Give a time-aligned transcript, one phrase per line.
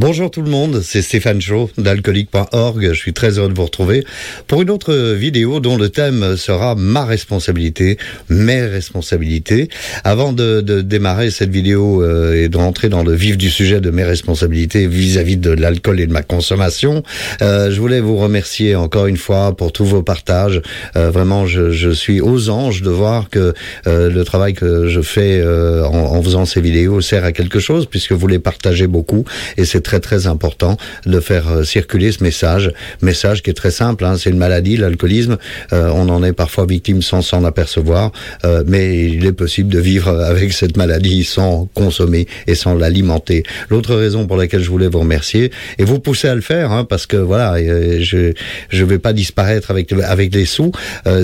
[0.00, 2.88] Bonjour tout le monde, c'est Stéphane Chaud d'alcoolique.org.
[2.92, 4.04] Je suis très heureux de vous retrouver
[4.48, 7.96] pour une autre vidéo dont le thème sera ma responsabilité,
[8.28, 9.68] mes responsabilités.
[10.02, 13.90] Avant de, démarrer cette vidéo euh, et de rentrer dans le vif du sujet de
[13.90, 17.04] mes responsabilités vis-à-vis de l'alcool et de ma consommation,
[17.40, 20.60] euh, je voulais vous remercier encore une fois pour tous vos partages.
[20.96, 23.54] Euh, vraiment, je, suis aux anges de voir que
[23.86, 28.12] le travail que je fais en, en, faisant ces vidéos sert à quelque chose puisque
[28.12, 29.24] vous les partagez beaucoup
[29.56, 30.76] et c'est très très important
[31.06, 32.72] de faire euh, circuler ce message.
[33.02, 35.36] Message qui est très simple, hein, c'est une maladie, l'alcoolisme.
[35.72, 38.10] Euh, on en est parfois victime sans s'en apercevoir,
[38.44, 43.44] euh, mais il est possible de vivre avec cette maladie sans consommer et sans l'alimenter.
[43.70, 46.84] L'autre raison pour laquelle je voulais vous remercier et vous pousser à le faire, hein,
[46.84, 47.56] parce que voilà,
[48.00, 48.32] je
[48.70, 50.72] je vais pas disparaître avec avec des sous,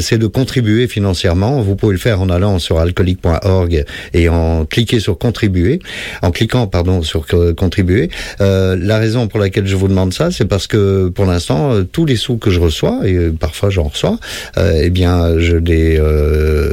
[0.00, 1.62] c'est de contribuer financièrement.
[1.62, 5.80] Vous pouvez le faire en allant sur alcoolique.org et en cliquer sur contribuer,
[6.22, 8.10] en cliquant pardon sur contribuer.
[8.50, 11.82] Euh, la raison pour laquelle je vous demande ça, c'est parce que pour l'instant, euh,
[11.84, 14.18] tous les sous que je reçois, et euh, parfois j'en reçois,
[14.56, 16.00] eh bien, je les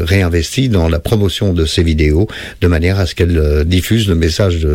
[0.06, 2.28] réinvestis dans la promotion de ces vidéos,
[2.62, 4.66] de manière à ce qu'elles diffusent le message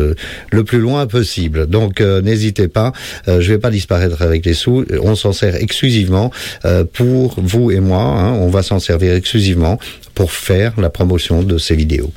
[0.51, 1.67] le plus loin possible.
[1.67, 2.93] Donc, n'hésitez pas,
[3.27, 6.31] je vais pas disparaître avec les sous, on s'en sert exclusivement
[6.93, 8.33] pour vous et moi, hein.
[8.33, 9.79] on va s'en servir exclusivement
[10.15, 12.11] pour faire la promotion de ces vidéos.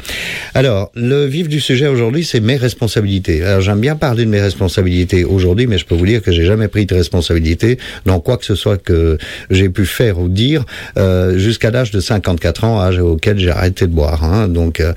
[0.55, 3.43] Alors, le vif du sujet aujourd'hui, c'est mes responsabilités.
[3.43, 6.45] Alors, j'aime bien parler de mes responsabilités aujourd'hui, mais je peux vous dire que j'ai
[6.45, 9.19] jamais pris de responsabilité dans quoi que ce soit que
[9.51, 10.65] j'ai pu faire ou dire
[10.99, 14.25] euh, jusqu'à l'âge de 54 ans, âge auquel j'ai arrêté de boire.
[14.25, 14.49] Hein.
[14.49, 14.93] Donc, euh,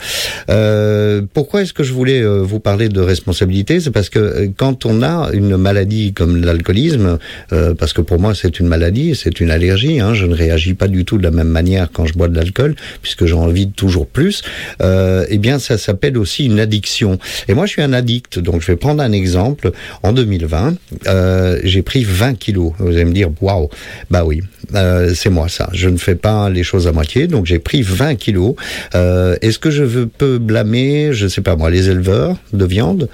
[0.50, 3.80] euh, pourquoi est-ce que je voulais euh, vous parler de responsabilité?
[3.80, 7.18] C'est parce que euh, quand on a une maladie comme l'alcoolisme,
[7.54, 10.74] euh, parce que pour moi c'est une maladie, c'est une allergie, hein, je ne réagis
[10.74, 13.70] pas du tout de la même manière quand je bois de l'alcool, puisque j'en envie
[13.72, 14.44] toujours plus,
[14.82, 17.20] euh, eh bien ça s'appelle aussi une addiction.
[17.48, 19.72] Et moi je suis un addict, donc je vais prendre un exemple.
[20.04, 20.76] En 2020,
[21.08, 22.74] euh, j'ai pris 20 kilos.
[22.80, 23.70] Vous allez me dire, waouh,
[24.10, 24.42] bah oui,
[24.76, 25.70] euh, c'est moi ça.
[25.74, 28.56] Je ne fais pas les choses à moitié, donc j'ai pris 20 kilos.
[28.96, 33.10] Euh, Est-ce que je veux, peux blâmer, je sais pas moi, les éleveurs de viande,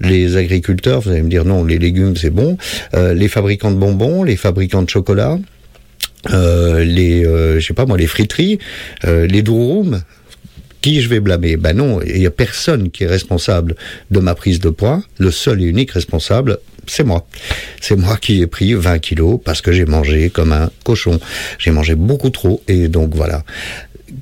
[0.00, 2.56] les agriculteurs Vous allez me dire non, les légumes c'est bon,
[2.94, 5.38] euh, les fabricants de bonbons, les fabricants de chocolat
[6.30, 8.58] euh, les, euh, je sais pas moi, les friteries,
[9.04, 10.02] euh, les douroums,
[10.80, 11.56] qui je vais blâmer?
[11.56, 13.76] Ben non, il y a personne qui est responsable
[14.10, 15.02] de ma prise de poids.
[15.18, 17.26] Le seul et unique responsable, c'est moi.
[17.80, 21.20] C'est moi qui ai pris 20 kilos parce que j'ai mangé comme un cochon.
[21.58, 23.44] J'ai mangé beaucoup trop et donc voilà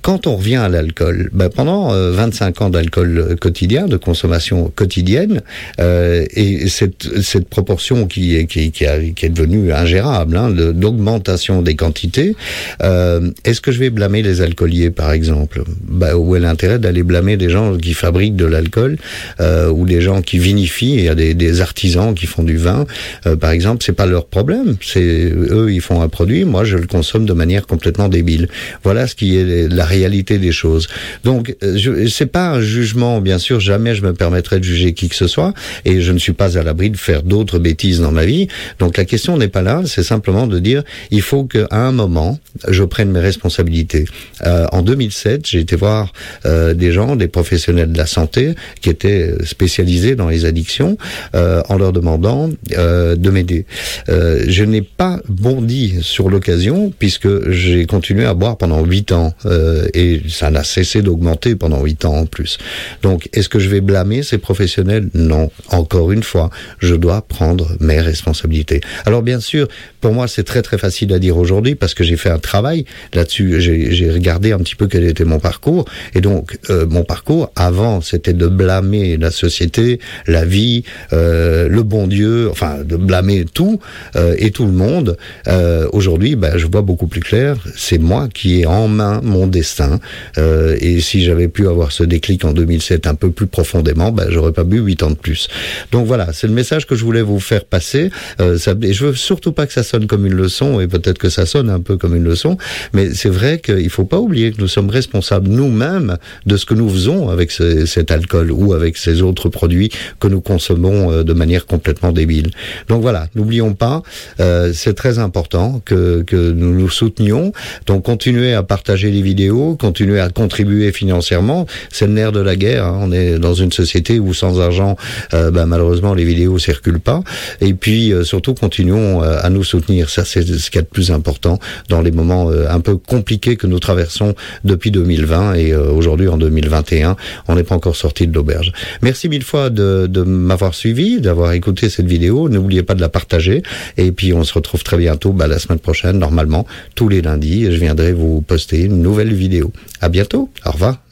[0.02, 5.42] quand on revient à l'alcool, ben pendant 25 euh, ans d'alcool quotidien, de consommation quotidienne,
[5.80, 11.62] euh, et cette, cette proportion qui, qui, qui, a, qui est devenue ingérable, hein, d'augmentation
[11.62, 12.36] des quantités,
[12.82, 15.62] euh, est-ce que je vais blâmer les alcooliers, par exemple?
[15.82, 18.96] Ben, Où est l'intérêt d'aller blâmer des gens qui fabriquent de l'alcool
[19.40, 22.56] euh, ou des gens qui vinifient Il y a des, des artisans qui font du
[22.56, 22.86] vin,
[23.26, 24.76] euh, par exemple, c'est pas leur problème.
[24.82, 28.48] C'est eux, ils font un produit, moi, je le consomme de manière complètement débile.
[28.84, 30.88] Voilà ce qui est la réalité des choses.
[31.24, 35.08] Donc, euh, c'est pas un jugement, bien sûr, jamais je me permettrai de juger qui
[35.08, 38.10] que ce soit, et je ne suis pas à l'abri de faire d'autres bêtises dans
[38.10, 38.48] ma vie.
[38.80, 42.38] Donc, la question n'est pas là, c'est simplement de dire, il faut qu'à un moment,
[42.66, 44.04] je prenne mes responsabilités.
[44.44, 46.12] Euh, en 2007, j'ai été voir
[46.44, 50.98] euh, des gens, des professionnels de la santé, qui étaient spécialisés dans les addictions,
[51.36, 53.64] euh, en leur demandant euh, de m'aider.
[54.08, 59.34] Euh, je n'ai pas bondi sur l'occasion, puisque j'ai continué à boire pendant huit ans.
[59.46, 62.58] Euh, euh, et ça n'a cessé d'augmenter pendant huit ans en plus.
[63.02, 65.08] Donc, est-ce que je vais blâmer ces professionnels?
[65.14, 65.50] Non.
[65.70, 68.80] Encore une fois, je dois prendre mes responsabilités.
[69.04, 69.68] Alors, bien sûr,
[70.00, 72.84] pour moi, c'est très très facile à dire aujourd'hui parce que j'ai fait un travail
[73.14, 73.60] là-dessus.
[73.60, 75.84] J'ai regardé un petit peu quel était mon parcours.
[76.14, 81.82] Et donc, euh, mon parcours, avant, c'était de blâmer la société, la vie, euh, le
[81.82, 83.80] bon Dieu, enfin, de blâmer tout
[84.16, 85.16] euh, et tout le monde.
[85.48, 87.56] Euh, aujourd'hui, ben, je vois beaucoup plus clair.
[87.76, 90.00] C'est moi qui ai en main mon destin.
[90.36, 94.26] Euh, et si j'avais pu avoir ce déclic en 2007 un peu plus profondément, ben,
[94.30, 95.48] j'aurais pas bu huit ans de plus.
[95.92, 98.10] Donc voilà, c'est le message que je voulais vous faire passer.
[98.40, 101.18] Euh, ça, et je veux surtout pas que ça sonne comme une leçon, et peut-être
[101.18, 102.56] que ça sonne un peu comme une leçon,
[102.92, 106.74] mais c'est vrai qu'il faut pas oublier que nous sommes responsables nous-mêmes de ce que
[106.74, 109.90] nous faisons avec ce, cet alcool ou avec ces autres produits
[110.20, 112.50] que nous consommons euh, de manière complètement débile.
[112.88, 114.02] Donc voilà, n'oublions pas,
[114.40, 117.52] euh, c'est très important que, que nous nous soutenions.
[117.86, 121.66] Donc continuez à partager les vidéos, continuez à contribuer financièrement.
[121.90, 122.84] C'est le nerf de la guerre.
[122.84, 122.98] Hein.
[123.02, 124.96] On est dans une société où sans argent,
[125.34, 127.22] euh, ben, malheureusement, les vidéos circulent pas.
[127.60, 129.77] Et puis euh, surtout, continuons euh, à nous soutenir
[130.08, 131.58] Ça, c'est ce qu'il y a de plus important
[131.88, 134.34] dans les moments euh, un peu compliqués que nous traversons
[134.64, 137.16] depuis 2020 et euh, aujourd'hui en 2021,
[137.48, 138.72] on n'est pas encore sorti de l'auberge.
[139.02, 142.48] Merci mille fois de, de m'avoir suivi, d'avoir écouté cette vidéo.
[142.48, 143.62] N'oubliez pas de la partager
[143.96, 147.64] et puis on se retrouve très bientôt bah, la semaine prochaine, normalement, tous les lundis.
[147.64, 149.72] Je viendrai vous poster une nouvelle vidéo.
[150.00, 150.50] À bientôt.
[150.64, 151.07] Au revoir.